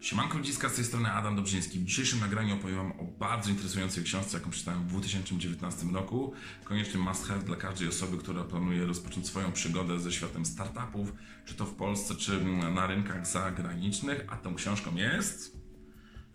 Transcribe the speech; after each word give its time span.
Siemanko 0.00 0.38
ludziska, 0.38 0.68
z 0.68 0.74
tej 0.74 0.84
strony 0.84 1.12
Adam 1.12 1.36
Dobrzyński. 1.36 1.78
W 1.78 1.84
dzisiejszym 1.84 2.20
nagraniu 2.20 2.54
opowiem 2.54 2.76
Wam 2.76 2.92
o 2.92 3.04
bardzo 3.04 3.50
interesującej 3.50 4.04
książce, 4.04 4.38
jaką 4.38 4.50
przeczytałem 4.50 4.82
w 4.82 4.86
2019 4.86 5.86
roku. 5.86 6.32
Koniecznie 6.64 7.00
must 7.00 7.28
have 7.28 7.42
dla 7.42 7.56
każdej 7.56 7.88
osoby, 7.88 8.18
która 8.18 8.44
planuje 8.44 8.86
rozpocząć 8.86 9.26
swoją 9.26 9.52
przygodę 9.52 10.00
ze 10.00 10.12
światem 10.12 10.46
startupów, 10.46 11.12
czy 11.44 11.54
to 11.54 11.66
w 11.66 11.74
Polsce, 11.74 12.14
czy 12.14 12.44
na 12.74 12.86
rynkach 12.86 13.26
zagranicznych. 13.26 14.24
A 14.28 14.36
tą 14.36 14.54
książką 14.54 14.96
jest... 14.96 15.58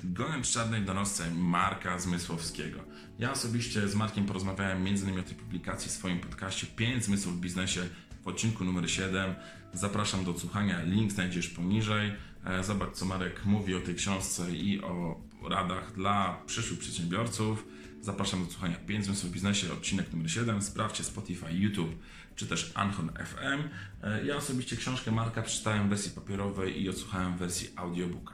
Goniąc 0.04 0.52
czarnej 0.52 0.82
donosce 0.82 1.32
Marka 1.32 2.00
Zmysłowskiego. 2.00 2.80
Ja 3.20 3.32
osobiście 3.32 3.88
z 3.88 3.96
Markiem 3.96 4.26
porozmawiałem 4.26 4.88
m.in. 4.88 5.20
o 5.20 5.24
tej 5.24 5.36
publikacji 5.36 5.90
w 5.90 5.94
swoim 5.94 6.20
podcaście 6.20 6.68
5 6.68 7.06
zmysłów 7.06 7.38
w 7.38 7.40
biznesie 7.40 7.82
w 8.24 8.28
odcinku 8.28 8.64
numer 8.64 8.92
7. 8.92 9.36
Zapraszam 9.74 10.26
do 10.26 10.32
odsłuchania, 10.32 10.84
link 10.84 11.12
znajdziesz 11.12 11.48
poniżej. 11.48 12.12
E, 12.46 12.64
Zobacz, 12.64 12.94
co 12.94 13.06
Marek 13.06 13.46
mówi 13.46 13.76
o 13.76 13.80
tej 13.80 13.96
książce 13.96 14.52
i 14.52 14.82
o 14.84 15.22
radach 15.50 15.94
dla 15.96 16.42
przyszłych 16.46 16.80
przedsiębiorców. 16.80 17.66
Zapraszam 18.02 18.40
do 18.40 18.46
odsłuchania 18.46 18.76
5 18.76 19.06
zmysłów 19.06 19.32
w 19.32 19.34
biznesie, 19.34 19.74
odcinek 19.74 20.14
numer 20.14 20.32
7. 20.32 20.62
Sprawdźcie 20.62 21.04
Spotify, 21.04 21.46
YouTube 21.54 21.96
czy 22.36 22.48
też 22.48 22.72
Anchor 22.76 23.06
FM. 23.06 23.70
E, 24.04 24.26
Ja 24.26 24.36
osobiście 24.36 24.76
książkę 24.78 25.12
Marka 25.12 25.42
przeczytałem 25.42 25.86
w 25.88 25.90
wersji 25.90 26.12
papierowej 26.12 26.82
i 26.82 26.90
odsłuchałem 26.90 27.36
w 27.36 27.40
wersji 27.40 27.70
audiobooka. 27.76 28.34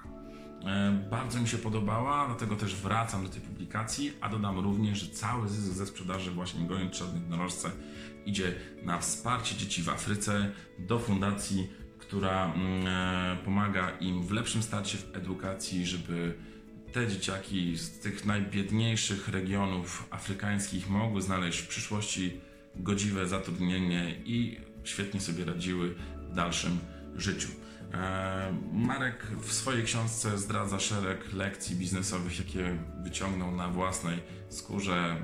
E, 0.66 1.07
Bardzo 1.09 1.41
mi 1.41 1.47
się 1.47 1.57
podobała, 1.57 2.27
dlatego 2.27 2.55
też 2.55 2.75
wracam 2.75 3.23
do 3.23 3.30
tej 3.30 3.41
publikacji, 3.41 4.13
a 4.21 4.30
dodam 4.30 4.59
również, 4.59 4.99
że 4.99 5.09
cały 5.09 5.49
zysk 5.49 5.73
ze 5.73 5.85
sprzedaży 5.85 6.31
właśnie 6.31 6.67
Goniąc 6.67 6.94
Czarnych 6.94 7.21
Jednorożce 7.21 7.71
idzie 8.25 8.55
na 8.83 8.99
wsparcie 8.99 9.55
dzieci 9.55 9.83
w 9.83 9.89
Afryce 9.89 10.52
do 10.80 10.99
fundacji, 10.99 11.69
która 12.09 12.53
mm, 12.53 12.87
e, 12.87 13.37
pomaga 13.45 13.89
im 13.89 14.23
w 14.23 14.31
lepszym 14.31 14.63
starcie 14.63 14.97
w 14.97 15.15
edukacji, 15.15 15.85
żeby 15.85 16.33
te 16.93 17.07
dzieciaki 17.07 17.77
z 17.77 17.99
tych 17.99 18.25
najbiedniejszych 18.25 19.27
regionów 19.27 20.07
afrykańskich 20.09 20.89
mogły 20.89 21.21
znaleźć 21.21 21.59
w 21.59 21.67
przyszłości 21.67 22.39
godziwe 22.75 23.27
zatrudnienie 23.27 24.16
i 24.25 24.57
świetnie 24.83 25.21
sobie 25.21 25.45
radziły 25.45 25.95
w 26.31 26.35
dalszym 26.35 26.79
życiu. 27.16 27.49
E, 27.93 28.53
Marek 28.73 29.27
w 29.41 29.53
swojej 29.53 29.83
książce 29.83 30.38
zdradza 30.38 30.79
szereg 30.79 31.33
lekcji 31.33 31.75
biznesowych, 31.75 32.39
jakie 32.39 32.77
wyciągnął 33.03 33.55
na 33.55 33.67
własnej 33.67 34.19
skórze, 34.49 35.16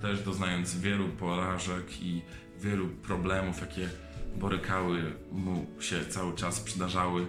też 0.00 0.22
doznając 0.22 0.78
wielu 0.78 1.08
porażek 1.08 2.02
i 2.02 2.22
wielu 2.60 2.88
problemów, 2.88 3.60
jakie 3.60 3.88
borykały 4.38 5.14
mu 5.32 5.66
się 5.80 6.06
cały 6.06 6.34
czas 6.34 6.60
przydarzały 6.60 7.22
e, 7.22 7.26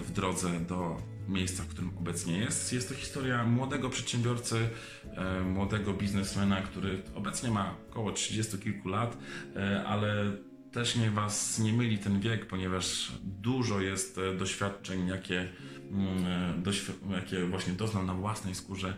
w 0.00 0.12
drodze 0.12 0.60
do 0.60 1.02
miejsca, 1.28 1.62
w 1.62 1.68
którym 1.68 1.90
obecnie 1.98 2.38
jest. 2.38 2.72
Jest 2.72 2.88
to 2.88 2.94
historia 2.94 3.44
młodego 3.44 3.90
przedsiębiorcy, 3.90 4.68
e, 5.04 5.40
młodego 5.40 5.92
biznesmena, 5.92 6.62
który 6.62 7.02
obecnie 7.14 7.50
ma 7.50 7.74
około 7.90 8.12
30 8.12 8.58
kilku 8.58 8.88
lat, 8.88 9.18
e, 9.56 9.84
ale 9.84 10.32
też 10.72 10.96
niech 10.96 11.12
Was 11.12 11.58
nie 11.58 11.72
myli 11.72 11.98
ten 11.98 12.20
wiek, 12.20 12.46
ponieważ 12.46 13.12
dużo 13.22 13.80
jest 13.80 14.20
doświadczeń, 14.38 15.08
jakie, 15.08 15.48
mm, 15.90 16.62
jakie 17.10 17.44
właśnie 17.46 17.72
doznał 17.72 18.06
na 18.06 18.14
własnej 18.14 18.54
skórze, 18.54 18.96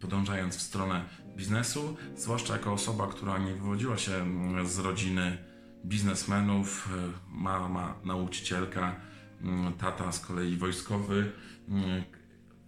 podążając 0.00 0.56
w 0.56 0.62
stronę 0.62 1.04
biznesu, 1.36 1.96
zwłaszcza 2.16 2.52
jako 2.52 2.72
osoba, 2.72 3.06
która 3.06 3.38
nie 3.38 3.52
wywodziła 3.54 3.96
się 3.98 4.14
mm, 4.14 4.66
z 4.68 4.78
rodziny 4.78 5.38
biznesmenów, 5.86 6.88
e, 6.88 7.12
mama 7.28 7.94
nauczycielka, 8.04 8.96
mm, 9.42 9.72
tata 9.72 10.12
z 10.12 10.20
kolei 10.20 10.56
wojskowy, 10.56 11.32
mm, 11.68 12.04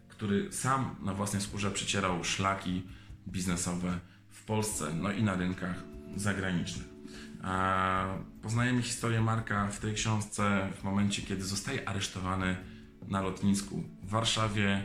który 0.08 0.52
sam 0.52 0.96
na 1.02 1.14
własnej 1.14 1.42
skórze 1.42 1.70
przecierał 1.70 2.24
szlaki 2.24 2.82
biznesowe 3.28 4.00
w 4.30 4.44
Polsce, 4.44 4.94
no 4.94 5.12
i 5.12 5.22
na 5.22 5.34
rynkach 5.34 5.84
zagranicznych. 6.16 6.98
Poznajemy 8.42 8.82
historię 8.82 9.20
Marka 9.20 9.68
w 9.68 9.78
tej 9.78 9.94
książce 9.94 10.68
w 10.80 10.84
momencie, 10.84 11.22
kiedy 11.22 11.44
zostaje 11.44 11.88
aresztowany 11.88 12.56
na 13.08 13.22
lotnisku 13.22 13.84
w 14.02 14.10
Warszawie. 14.10 14.82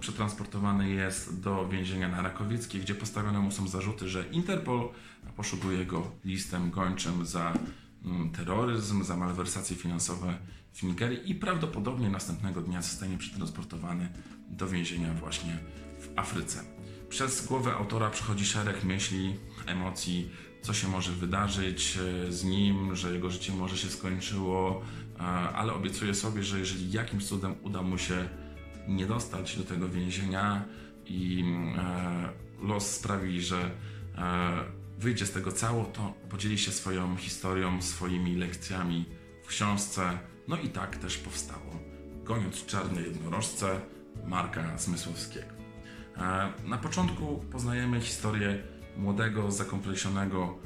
Przetransportowany 0.00 0.90
jest 0.90 1.40
do 1.40 1.68
więzienia 1.68 2.08
na 2.08 2.22
Rakowieckiej, 2.22 2.80
gdzie 2.80 2.94
postawione 2.94 3.38
mu 3.38 3.50
są 3.50 3.68
zarzuty, 3.68 4.08
że 4.08 4.24
Interpol 4.26 4.88
poszukuje 5.38 5.86
go 5.86 6.10
listem 6.24 6.70
gończym 6.70 7.26
za 7.26 7.54
mm, 8.04 8.30
terroryzm, 8.30 9.04
za 9.04 9.16
malwersacje 9.16 9.76
finansowe 9.76 10.38
w 10.72 10.82
Nigerii 10.82 11.30
i 11.30 11.34
prawdopodobnie 11.34 12.10
następnego 12.10 12.60
dnia 12.60 12.82
zostanie 12.82 13.18
przetransportowany 13.18 14.08
do 14.48 14.68
więzienia 14.68 15.14
właśnie 15.14 15.58
w 16.00 16.18
Afryce. 16.18 16.64
Przez 17.08 17.46
głowę 17.46 17.72
autora 17.72 18.10
przechodzi 18.10 18.44
szereg 18.44 18.84
myśli, 18.84 19.36
emocji, 19.66 20.30
co 20.62 20.74
się 20.74 20.88
może 20.88 21.12
wydarzyć 21.12 21.98
e, 21.98 22.32
z 22.32 22.44
nim, 22.44 22.96
że 22.96 23.14
jego 23.14 23.30
życie 23.30 23.52
może 23.52 23.78
się 23.78 23.88
skończyło, 23.88 24.82
e, 25.14 25.22
ale 25.60 25.72
obiecuje 25.72 26.14
sobie, 26.14 26.42
że 26.42 26.58
jeżeli 26.58 26.92
jakimś 26.92 27.24
cudem 27.24 27.54
uda 27.62 27.82
mu 27.82 27.98
się 27.98 28.28
nie 28.88 29.06
dostać 29.06 29.56
do 29.56 29.64
tego 29.64 29.88
więzienia 29.88 30.64
i 31.06 31.44
e, 31.78 32.28
los 32.62 32.90
sprawi, 32.90 33.40
że 33.40 33.70
wyjdzie 34.98 35.26
z 35.26 35.30
tego 35.32 35.52
cało, 35.52 35.84
to 35.84 36.14
podzieli 36.30 36.58
się 36.58 36.72
swoją 36.72 37.16
historią, 37.16 37.82
swoimi 37.82 38.36
lekcjami 38.36 39.04
w 39.44 39.48
książce. 39.48 40.18
No 40.48 40.56
i 40.56 40.68
tak 40.68 40.96
też 40.96 41.18
powstało. 41.18 41.72
Goniąc 42.24 42.66
czarne 42.66 43.02
jednorożce 43.02 43.80
Marka 44.26 44.78
Zmysłowskiego. 44.78 45.46
E, 46.16 46.52
Na 46.64 46.78
początku 46.78 47.44
poznajemy 47.52 48.00
historię 48.00 48.62
młodego, 48.96 49.50
zakompleksionego 49.50 50.58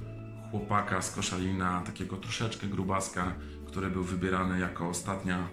chłopaka 0.50 1.02
z 1.02 1.14
Koszalina, 1.14 1.82
takiego 1.86 2.16
troszeczkę 2.16 2.66
grubaska, 2.66 3.34
który 3.66 3.90
był 3.90 4.04
wybierany 4.04 4.58
jako 4.60 4.88
ostatnia 4.88 5.48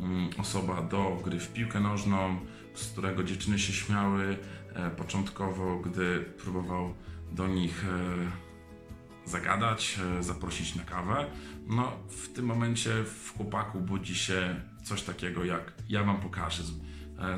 mm, 0.00 0.30
osoba 0.38 0.82
do 0.82 1.20
gry 1.24 1.40
w 1.40 1.52
piłkę 1.52 1.80
nożną, 1.80 2.40
z 2.74 2.86
którego 2.86 3.24
dziewczyny 3.24 3.58
się 3.58 3.72
śmiały 3.72 4.38
e, 4.74 4.90
początkowo, 4.90 5.78
gdy 5.78 6.20
próbował 6.20 6.94
do 7.32 7.48
nich 7.48 7.84
e, 7.84 9.30
zagadać, 9.30 9.98
e, 10.18 10.22
zaprosić 10.22 10.74
na 10.74 10.84
kawę. 10.84 11.30
No, 11.66 11.92
w 12.08 12.28
tym 12.32 12.44
momencie 12.44 12.90
w 13.04 13.36
chłopaku 13.36 13.80
budzi 13.80 14.14
się 14.14 14.60
coś 14.84 15.02
takiego 15.02 15.44
jak 15.44 15.72
ja 15.88 16.04
wam 16.04 16.20
pokażę. 16.20 16.62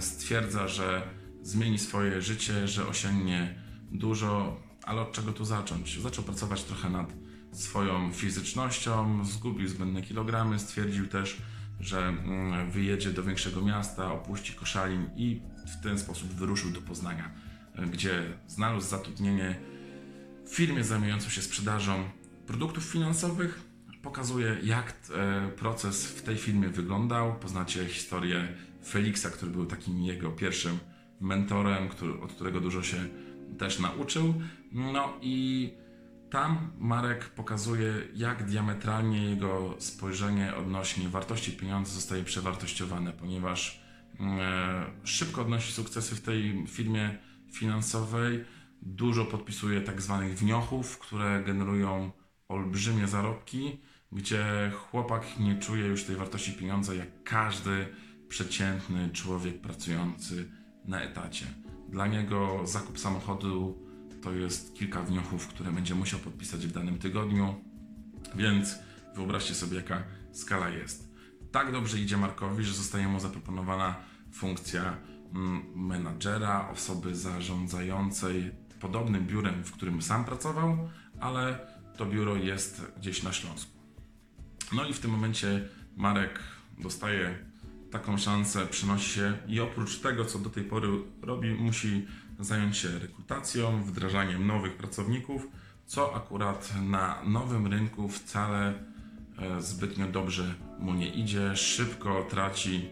Stwierdza, 0.01 0.69
że 0.69 1.03
zmieni 1.43 1.79
swoje 1.79 2.23
życie, 2.23 2.69
że 2.69 2.89
osiągnie 2.89 3.63
dużo, 3.93 4.61
ale 4.83 5.01
od 5.01 5.13
czego 5.13 5.33
tu 5.33 5.45
zacząć? 5.45 6.01
Zaczął 6.01 6.25
pracować 6.25 6.65
trochę 6.65 6.91
nad 6.91 7.13
swoją 7.53 8.13
fizycznością, 8.13 9.25
zgubił 9.25 9.69
zbędne 9.69 10.03
kilogramy, 10.03 10.59
stwierdził 10.59 11.07
też, 11.07 11.43
że 11.87 12.09
mm, 12.09 12.71
wyjedzie 12.71 13.11
do 13.11 13.23
większego 13.23 13.63
miasta, 13.63 14.13
opuści 14.13 14.53
Koszalin 14.53 15.11
i 15.17 15.41
w 15.67 15.83
ten 15.83 15.99
sposób 15.99 16.29
wyruszył 16.29 16.71
do 16.71 16.81
Poznania, 16.81 17.31
e, 17.75 17.87
gdzie 17.87 18.23
znalazł 18.47 18.89
zatrudnienie 18.89 19.57
w 20.47 20.55
firmie 20.55 20.85
zajmującej 20.85 21.31
się 21.31 21.43
sprzedażą 21.43 22.09
produktów 22.47 22.85
finansowych. 22.85 23.63
Pokazuje, 24.03 24.57
jak 24.63 24.95
e, 25.15 25.49
proces 25.49 26.07
w 26.07 26.23
tej 26.23 26.37
firmie 26.37 26.69
wyglądał. 26.69 27.39
Poznacie 27.39 27.87
historię 27.87 28.49
Feliksa, 28.89 29.31
który 29.31 29.53
był 29.53 29.67
takim 29.67 30.03
jego 30.03 30.31
pierwszym 30.31 30.79
mentorem, 31.21 31.89
który, 31.89 32.21
od 32.21 32.33
którego 32.33 32.61
dużo 32.61 32.83
się 32.83 32.97
też 33.59 33.79
nauczył. 33.79 34.35
No 34.73 35.13
i 35.23 35.71
tam 36.31 36.73
Marek 36.79 37.25
pokazuje, 37.25 37.95
jak 38.15 38.45
diametralnie 38.45 39.31
jego 39.31 39.77
spojrzenie 39.79 40.55
odnośnie 40.55 41.09
wartości 41.09 41.53
pieniądza 41.53 41.93
zostaje 41.93 42.25
przewartościowane, 42.25 43.13
ponieważ 43.13 43.83
e, 44.21 44.87
szybko 45.05 45.43
odnosi 45.43 45.73
sukcesy 45.73 46.17
w 46.17 46.21
tej 46.21 46.67
firmie 46.67 47.19
finansowej, 47.53 48.45
dużo 48.83 49.25
podpisuje 49.25 49.81
tak 49.81 50.03
zwanych 50.03 50.39
wniochów, 50.39 50.99
które 50.99 51.43
generują 51.47 52.11
olbrzymie 52.49 53.09
zarobki, 53.09 53.81
gdzie 54.13 54.73
chłopak 54.75 55.39
nie 55.39 55.59
czuje 55.59 55.87
już 55.87 56.05
tej 56.05 56.17
wartości 56.17 56.53
pieniądza 56.53 56.95
jak 56.95 57.23
każdy 57.23 57.87
przeciętny 58.29 59.11
człowiek 59.13 59.61
pracujący 59.61 60.51
na 60.85 61.03
etacie. 61.03 61.47
Dla 61.89 62.07
niego 62.07 62.61
zakup 62.65 62.99
samochodu 62.99 63.86
to 64.23 64.33
jest 64.33 64.75
kilka 64.75 65.03
wniochów, 65.03 65.49
które 65.49 65.73
będzie 65.73 65.95
musiał 65.95 66.21
podpisać 66.21 66.67
w 66.67 66.73
danym 66.73 66.99
tygodniu, 66.99 67.55
więc 68.35 68.75
wyobraźcie 69.15 69.55
sobie, 69.55 69.77
jaka 69.77 70.03
skala 70.33 70.69
jest. 70.69 71.17
Tak 71.53 71.73
dobrze 71.73 71.99
idzie 71.99 72.17
Markowi, 72.17 72.65
że 72.65 72.75
zostaje 72.75 73.09
mu 73.09 73.21
zaproponowana 73.21 73.97
funkcja 74.33 74.97
mm, 75.35 75.63
menadżera, 75.75 76.69
osoby 76.69 77.15
zarządzającej 77.15 78.51
podobnym 78.81 79.27
biurem, 79.27 79.65
w 79.65 79.73
którym 79.73 80.03
sam 80.03 80.25
pracował, 80.25 80.91
ale 81.21 81.59
to 81.97 82.07
biuro 82.07 82.37
jest 82.37 82.83
gdzieś 82.99 83.23
na 83.23 83.33
Śląsku. 83.33 83.73
No 84.73 84.85
i 84.85 84.93
w 84.93 85.01
tym 85.01 85.11
momencie 85.11 85.69
Marek 85.97 86.41
dostaje 86.79 87.39
taką 87.91 88.19
szansę 88.19 88.67
przynosi 88.67 89.11
się 89.11 89.39
i 89.49 89.61
oprócz 89.61 89.99
tego, 90.01 90.25
co 90.25 90.39
do 90.39 90.51
tej 90.51 90.65
pory 90.65 90.89
robi, 91.23 91.55
musi 91.55 92.07
zająć 92.41 92.77
się 92.77 92.89
rekrutacją, 92.89 93.83
wdrażaniem 93.85 94.47
nowych 94.47 94.77
pracowników, 94.77 95.47
co 95.87 96.15
akurat 96.15 96.73
na 96.83 97.23
nowym 97.27 97.67
rynku 97.67 98.09
wcale 98.09 98.75
e, 99.39 99.63
zbytnio 99.63 100.09
dobrze 100.09 100.55
mu 100.79 100.95
nie 100.95 101.09
idzie. 101.09 101.57
Szybko 101.57 102.27
traci 102.31 102.89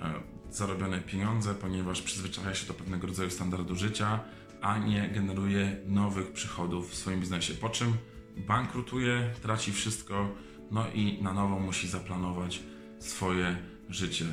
e, 0.00 0.36
zarobione 0.50 1.00
pieniądze, 1.00 1.54
ponieważ 1.54 2.02
przyzwyczaja 2.02 2.54
się 2.54 2.66
do 2.66 2.74
pewnego 2.74 3.06
rodzaju 3.06 3.30
standardu 3.30 3.76
życia, 3.76 4.20
a 4.60 4.78
nie 4.78 5.08
generuje 5.08 5.80
nowych 5.86 6.32
przychodów 6.32 6.90
w 6.90 6.94
swoim 6.94 7.20
biznesie. 7.20 7.54
Po 7.54 7.68
czym 7.68 7.92
bankrutuje, 8.36 9.30
traci 9.42 9.72
wszystko, 9.72 10.28
no 10.70 10.84
i 10.94 11.22
na 11.22 11.32
nowo 11.32 11.58
musi 11.58 11.88
zaplanować 11.88 12.62
swoje 12.98 13.56
życie. 13.88 14.24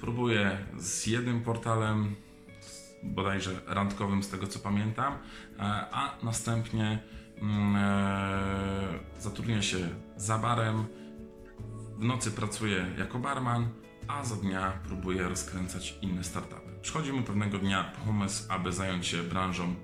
Próbuje 0.00 0.58
z 0.78 1.06
jednym 1.06 1.42
portalem, 1.42 2.16
bodajże 3.06 3.50
randkowym 3.66 4.22
z 4.22 4.28
tego 4.28 4.46
co 4.46 4.58
pamiętam, 4.58 5.12
e, 5.12 5.62
a 5.92 6.18
następnie 6.22 6.98
mm, 7.42 7.76
e, 7.76 9.20
zatrudnia 9.20 9.62
się 9.62 9.78
za 10.16 10.38
barem, 10.38 10.84
w 11.98 12.04
nocy 12.04 12.30
pracuje 12.30 12.86
jako 12.98 13.18
barman, 13.18 13.68
a 14.08 14.24
za 14.24 14.36
dnia 14.36 14.72
próbuje 14.86 15.28
rozkręcać 15.28 15.98
inne 16.02 16.24
startupy. 16.24 16.72
Przychodzi 16.82 17.12
mu 17.12 17.22
pewnego 17.22 17.58
dnia 17.58 17.92
pomysł, 18.06 18.44
aby 18.48 18.72
zająć 18.72 19.06
się 19.06 19.22
branżą 19.22 19.74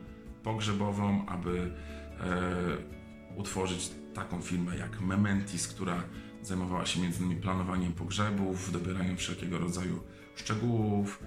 pogrzebową, 0.42 1.26
aby 1.26 1.74
e, 2.20 3.36
utworzyć 3.36 3.90
taką 4.14 4.42
firmę 4.42 4.76
jak 4.76 5.00
Mementis, 5.00 5.68
która 5.68 6.02
zajmowała 6.42 6.86
się 6.86 7.00
m.in. 7.00 7.40
planowaniem 7.40 7.92
pogrzebów, 7.92 8.72
dobieraniem 8.72 9.16
wszelkiego 9.16 9.58
rodzaju 9.58 10.00
szczegółów. 10.34 11.22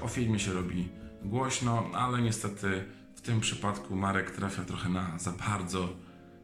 O 0.00 0.38
się 0.38 0.52
robi 0.52 0.88
głośno, 1.22 1.90
ale 1.94 2.22
niestety 2.22 2.84
w 3.14 3.20
tym 3.20 3.40
przypadku 3.40 3.96
Marek 3.96 4.30
trafia 4.30 4.64
trochę 4.64 4.88
na 4.88 5.18
za 5.18 5.32
bardzo 5.32 5.88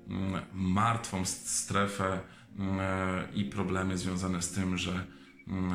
mm, 0.09 0.43
martwą 0.53 1.25
strefę 1.25 2.21
mm, 2.59 2.81
i 3.35 3.45
problemy 3.45 3.99
związane 3.99 4.43
z 4.43 4.53
tym, 4.53 4.79
że 4.79 5.07
mm, 5.49 5.73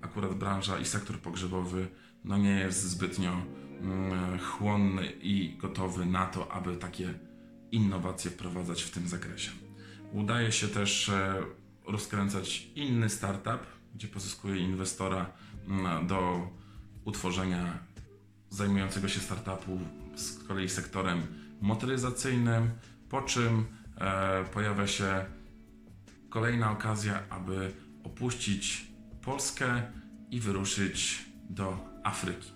akurat 0.00 0.34
branża 0.34 0.78
i 0.78 0.84
sektor 0.84 1.18
pogrzebowy 1.18 1.88
no 2.24 2.38
nie 2.38 2.58
jest 2.58 2.82
zbytnio 2.82 3.42
chłonny 4.42 5.12
i 5.22 5.56
gotowy 5.56 6.06
na 6.06 6.26
to, 6.26 6.52
aby 6.52 6.76
takie 6.76 7.14
innowacje 7.72 8.30
wprowadzać 8.30 8.82
w 8.82 8.90
tym 8.90 9.08
zakresie. 9.08 9.50
Udaje 10.12 10.52
się 10.52 10.68
też 10.68 11.08
e, 11.08 11.42
rozkręcać 11.86 12.68
inny 12.74 13.08
startup, 13.08 13.66
gdzie 13.94 14.08
pozyskuje 14.08 14.56
inwestora 14.56 15.32
do 16.06 16.48
utworzenia 17.04 17.78
zajmującego 18.56 19.08
się 19.08 19.20
startupu 19.20 19.78
z 20.14 20.44
kolei 20.48 20.68
sektorem 20.68 21.22
motoryzacyjnym, 21.60 22.70
po 23.08 23.22
czym 23.22 23.64
e, 23.98 24.44
pojawia 24.44 24.86
się 24.86 25.24
kolejna 26.28 26.70
okazja, 26.70 27.22
aby 27.30 27.72
opuścić 28.04 28.86
Polskę 29.22 29.82
i 30.30 30.40
wyruszyć 30.40 31.24
do 31.50 31.78
Afryki. 32.04 32.50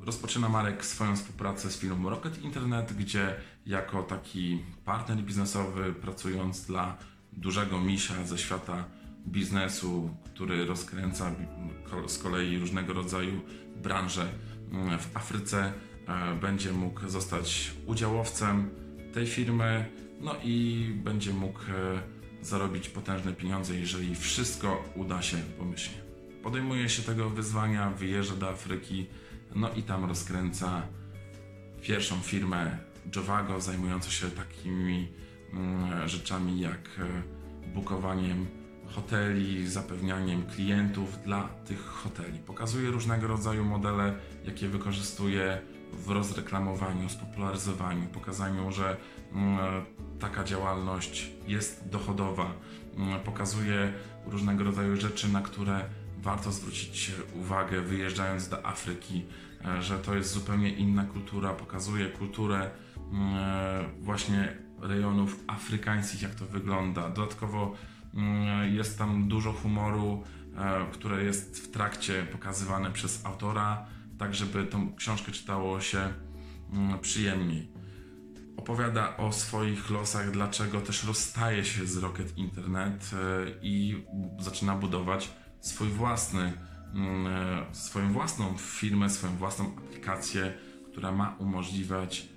Rozpoczyna 0.00 0.48
Marek 0.48 0.84
swoją 0.84 1.16
współpracę 1.16 1.70
z 1.70 1.78
firmą 1.78 2.10
Rocket 2.10 2.42
Internet, 2.42 2.92
gdzie 2.92 3.34
jako 3.66 4.02
taki 4.02 4.64
partner 4.84 5.18
biznesowy, 5.18 5.92
pracując 5.92 6.66
dla 6.66 6.96
dużego 7.32 7.80
misia 7.80 8.24
ze 8.24 8.38
świata 8.38 8.84
biznesu, 9.26 10.16
który 10.24 10.66
rozkręca 10.66 11.32
z 12.06 12.18
kolei 12.18 12.58
różnego 12.58 12.92
rodzaju 12.92 13.40
branże 13.82 14.28
w 14.98 15.16
Afryce, 15.16 15.72
e, 16.08 16.34
będzie 16.34 16.72
mógł 16.72 17.08
zostać 17.08 17.70
udziałowcem 17.86 18.70
tej 19.14 19.26
firmy, 19.26 19.84
no 20.20 20.34
i 20.44 20.86
będzie 21.04 21.32
mógł 21.32 21.60
e, 21.60 22.02
zarobić 22.42 22.88
potężne 22.88 23.32
pieniądze, 23.32 23.74
jeżeli 23.74 24.14
wszystko 24.14 24.84
uda 24.96 25.22
się 25.22 25.36
pomyślnie. 25.58 25.98
Podejmuje 26.42 26.88
się 26.88 27.02
tego 27.02 27.30
wyzwania, 27.30 27.90
wyjeżdża 27.90 28.36
do 28.36 28.48
Afryki, 28.48 29.06
no 29.54 29.70
i 29.70 29.82
tam 29.82 30.04
rozkręca 30.04 30.82
pierwszą 31.82 32.20
firmę 32.20 32.78
Jovago 33.16 33.60
zajmującą 33.60 34.10
się 34.10 34.30
takimi 34.30 35.08
mm, 35.52 36.08
rzeczami 36.08 36.60
jak 36.60 36.88
e, 36.98 37.22
bukowaniem 37.74 38.59
hoteli, 38.94 39.68
zapewnianiem 39.68 40.46
klientów 40.46 41.22
dla 41.24 41.48
tych 41.48 41.84
hoteli. 41.84 42.38
Pokazuje 42.38 42.90
różnego 42.90 43.26
rodzaju 43.26 43.64
modele, 43.64 44.14
jakie 44.44 44.68
wykorzystuje 44.68 45.60
w 45.92 46.10
rozreklamowaniu, 46.10 47.08
spopularyzowaniu, 47.08 48.06
pokazaniu, 48.06 48.72
że 48.72 48.96
mm, 49.32 49.58
taka 50.20 50.44
działalność 50.44 51.30
jest 51.46 51.88
dochodowa. 51.88 52.52
Mm, 52.96 53.20
Pokazuje 53.20 53.92
różnego 54.26 54.64
rodzaju 54.64 54.96
rzeczy, 54.96 55.28
na 55.28 55.42
które 55.42 55.84
warto 56.18 56.52
zwrócić 56.52 57.12
uwagę 57.34 57.80
wyjeżdżając 57.80 58.48
do 58.48 58.66
Afryki, 58.66 59.24
e, 59.64 59.82
że 59.82 59.98
to 59.98 60.14
jest 60.14 60.32
zupełnie 60.32 60.70
inna 60.70 61.04
kultura, 61.04 61.52
pokazuje 61.52 62.08
kulturę 62.08 62.70
mm, 63.12 63.34
e, 63.34 63.84
właśnie 64.00 64.56
rejonów 64.80 65.44
afrykańskich, 65.46 66.22
jak 66.22 66.34
to 66.34 66.46
wygląda. 66.46 67.08
Dodatkowo 67.08 67.74
jest 68.70 68.98
tam 68.98 69.28
dużo 69.28 69.52
humoru, 69.52 70.22
e, 70.56 70.86
które 70.92 71.24
jest 71.24 71.64
w 71.64 71.70
trakcie 71.70 72.26
pokazywane 72.32 72.90
przez 72.90 73.26
autora, 73.26 73.86
tak 74.18 74.34
żeby 74.34 74.64
tą 74.64 74.94
książkę 74.94 75.32
czytało 75.32 75.80
się 75.80 76.12
mm, 76.72 76.98
przyjemniej. 76.98 77.68
Opowiada 78.56 79.16
o 79.16 79.32
swoich 79.32 79.90
losach, 79.90 80.30
dlaczego 80.30 80.80
też 80.80 81.04
rozstaje 81.04 81.64
się 81.64 81.86
z 81.86 81.96
Rocket 81.96 82.38
Internet 82.38 83.10
e, 83.12 83.16
i 83.62 84.04
zaczyna 84.38 84.74
budować 84.74 85.30
swój 85.60 85.88
własny, 85.88 86.52
mm, 86.94 87.26
e, 87.26 87.74
swoją 87.74 88.12
własną 88.12 88.54
firmę, 88.58 89.10
swoją 89.10 89.36
własną 89.36 89.76
aplikację, 89.76 90.52
która 90.90 91.12
ma 91.12 91.36
umożliwiać 91.38 92.28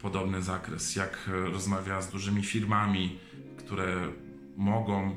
podobny 0.00 0.42
zakres. 0.42 0.96
Jak 0.96 1.30
rozmawia 1.52 2.02
z 2.02 2.10
dużymi 2.10 2.42
firmami, 2.42 3.18
które 3.56 4.12
mogą 4.56 5.16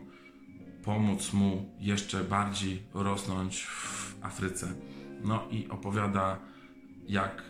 pomóc 0.83 1.33
mu 1.33 1.75
jeszcze 1.79 2.23
bardziej 2.23 2.83
rosnąć 2.93 3.63
w 3.65 4.15
Afryce. 4.21 4.75
No 5.23 5.47
i 5.51 5.69
opowiada, 5.69 6.39
jak 7.07 7.43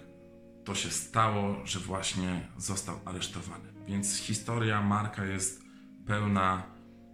to 0.63 0.75
się 0.75 0.89
stało, 0.89 1.65
że 1.65 1.79
właśnie 1.79 2.47
został 2.57 2.99
aresztowany. 3.05 3.73
Więc 3.87 4.17
historia 4.17 4.81
Marka 4.81 5.25
jest 5.25 5.63
pełna 6.05 6.63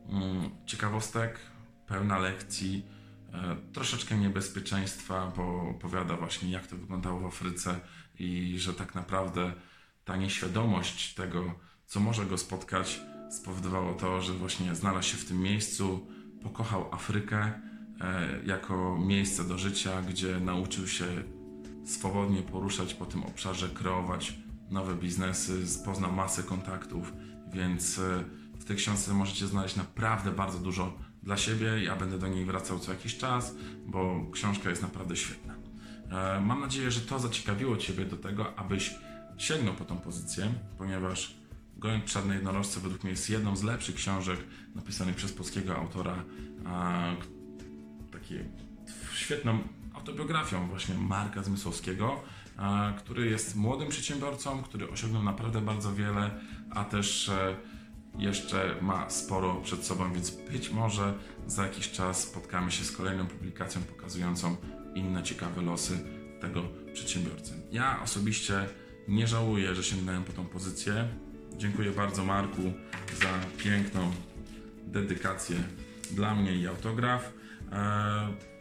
mm, 0.10 0.50
ciekawostek, 0.66 1.40
pełna 1.88 2.20
lekcji, 2.20 2.86
e, 3.34 3.56
troszeczkę 3.74 4.18
niebezpieczeństwa, 4.18 5.34
bo 5.38 5.70
opowiada 5.70 6.18
właśnie, 6.18 6.52
jak 6.52 6.68
to 6.68 6.78
wyglądało 6.78 7.20
w 7.20 7.26
Afryce 7.26 7.80
i 8.20 8.60
że 8.60 8.74
tak 8.74 8.96
naprawdę 8.96 9.54
ta 10.06 10.18
nieświadomość 10.18 11.14
tego, 11.14 11.54
co 11.86 12.00
może 12.00 12.26
go 12.26 12.38
spotkać, 12.38 13.02
spowodowało 13.32 13.94
to, 13.94 14.22
że 14.22 14.34
właśnie 14.34 14.76
znalazł 14.76 15.08
się 15.08 15.18
w 15.18 15.26
tym 15.26 15.40
miejscu, 15.42 16.08
pokochał 16.44 16.94
Afrykę 16.94 17.38
e, 18.02 18.40
jako 18.46 18.98
miejsce 19.00 19.44
do 19.44 19.58
życia, 19.58 20.02
gdzie 20.02 20.40
nauczył 20.40 20.88
się 20.88 21.06
swobodnie 21.86 22.42
poruszać 22.42 22.94
po 22.94 23.06
tym 23.06 23.24
obszarze, 23.24 23.70
kreować 23.70 24.36
nowe 24.70 24.96
biznesy, 24.96 25.84
poznał 25.86 26.12
masę 26.12 26.44
kontaktów, 26.44 27.14
więc 27.54 28.00
e, 28.00 28.24
w 28.60 28.66
tej 28.66 28.78
książce 28.78 29.14
możecie 29.14 29.48
znaleźć 29.48 29.76
naprawdę 29.76 30.32
bardzo 30.32 30.60
dużo 30.60 30.94
dla 31.24 31.38
siebie. 31.38 31.84
Ja 31.84 31.96
będę 31.96 32.20
do 32.20 32.28
niej 32.28 32.46
wracał 32.46 32.80
co 32.80 32.92
jakiś 32.92 33.18
czas, 33.18 33.56
bo 33.88 34.26
książka 34.32 34.70
jest 34.70 34.82
naprawdę 34.82 35.16
świetna. 35.16 35.56
E, 36.12 36.42
Mam 36.42 36.62
nadzieję, 36.62 36.92
że 36.92 37.02
to 37.02 37.20
zaciekawiło 37.20 37.78
Ciebie 37.78 38.06
do 38.06 38.18
tego, 38.18 38.60
abyś 38.60 38.96
sięgnął 39.38 39.74
po 39.74 39.86
tą 39.86 39.98
pozycję, 39.98 40.54
ponieważ 40.78 41.41
Goń 41.82 42.02
Czarne 42.02 42.36
Jednorożce 42.36 42.80
według 42.80 43.04
mnie 43.04 43.12
jest 43.12 43.30
jedną 43.30 43.56
z 43.56 43.64
lepszych 43.64 43.96
książek 43.96 44.40
napisanych 44.76 45.16
przez 45.16 45.34
polskiego 45.34 45.76
autora, 45.76 46.24
a, 46.66 47.02
takie 48.12 48.46
świetną 49.16 49.60
autobiografią 49.94 50.68
właśnie 50.68 50.96
Marka 50.96 51.44
Zmysłowskiego, 51.44 52.22
a, 52.58 52.94
który 52.98 53.30
jest 53.30 53.56
młodym 53.56 53.90
przedsiębiorcą, 53.90 54.64
który 54.64 54.90
osiągnął 54.90 55.24
naprawdę 55.24 55.62
bardzo 55.62 55.94
wiele, 55.94 56.32
a 56.70 56.84
też 56.84 57.30
e, 57.30 57.56
jeszcze 58.18 58.76
ma 58.82 59.10
sporo 59.10 59.56
przed 59.56 59.86
sobą, 59.86 60.14
więc 60.14 60.32
być 60.32 60.70
może 60.70 61.14
za 61.48 61.64
jakiś 61.64 61.92
czas 61.92 62.24
spotkamy 62.24 62.72
się 62.72 62.84
z 62.84 62.92
kolejną 62.92 63.28
publikacją 63.28 63.82
pokazującą 63.82 64.56
inne 64.96 65.24
ciekawe 65.24 65.62
losy 65.62 66.00
tego 66.42 66.64
przedsiębiorcy. 66.94 67.54
Ja 67.72 68.02
osobiście 68.04 68.70
nie 69.08 69.28
żałuję, 69.28 69.76
że 69.76 69.84
sięgnąłem 69.84 70.24
po 70.24 70.34
tą 70.34 70.46
pozycję. 70.46 71.08
Dziękuję 71.58 71.92
bardzo 71.92 72.26
Marku 72.26 72.62
za 73.22 73.30
piękną 73.64 74.12
dedykację 74.88 75.56
dla 76.12 76.36
mnie 76.36 76.56
i 76.56 76.68
autograf. 76.68 77.34
Eee, 77.72 78.52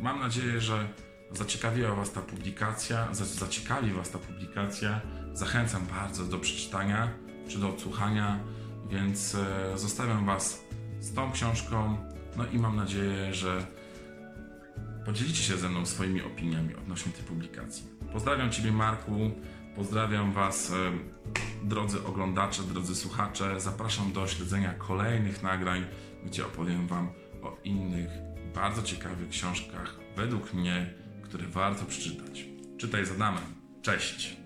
Mam 0.00 0.20
nadzieję, 0.20 0.60
że 0.60 0.88
zaciekawiła 1.32 1.94
Was 1.94 2.12
ta 2.12 2.20
publikacja, 2.20 3.14
za- 3.14 3.24
zaciekawi 3.24 3.90
Was 3.92 4.10
ta 4.10 4.18
publikacja. 4.18 5.00
Zachęcam 5.32 5.86
bardzo 5.86 6.24
do 6.24 6.38
przeczytania 6.38 7.08
czy 7.48 7.58
do 7.58 7.68
odsłuchania, 7.68 8.38
więc 8.90 9.34
e, 9.34 9.78
zostawiam 9.78 10.26
Was 10.26 10.64
z 11.00 11.14
tą 11.14 11.32
książką. 11.32 11.96
No 12.36 12.46
i 12.46 12.58
mam 12.58 12.76
nadzieję, 12.76 13.34
że 13.34 13.66
podzielicie 15.04 15.42
się 15.42 15.56
ze 15.56 15.68
mną 15.68 15.86
swoimi 15.86 16.22
opiniami 16.22 16.74
odnośnie 16.74 17.12
tej 17.12 17.24
publikacji. 17.24 17.84
Pozdrawiam 18.12 18.50
Ciebie, 18.50 18.72
Marku. 18.72 19.30
Pozdrawiam 19.76 20.32
Was, 20.32 20.70
e, 20.72 20.74
drodzy 21.66 22.04
oglądacze, 22.04 22.62
drodzy 22.62 22.94
słuchacze. 22.94 23.60
Zapraszam 23.60 24.12
do 24.12 24.26
śledzenia 24.26 24.74
kolejnych 24.74 25.42
nagrań, 25.42 25.86
gdzie 26.24 26.46
opowiem 26.46 26.86
Wam 26.86 27.08
o 27.42 27.56
innych, 27.64 28.10
bardzo 28.54 28.82
ciekawych 28.82 29.28
książkach, 29.28 29.96
według 30.16 30.54
mnie, 30.54 30.94
które 31.22 31.46
warto 31.46 31.84
przeczytać. 31.84 32.44
Czytaj 32.78 33.06
z 33.06 33.10
Adamem. 33.10 33.44
Cześć! 33.82 34.45